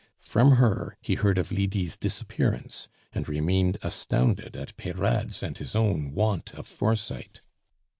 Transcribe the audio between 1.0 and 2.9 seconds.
heard of Lydie's disappearance,